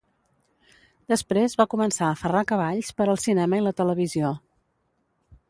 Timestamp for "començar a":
1.73-2.15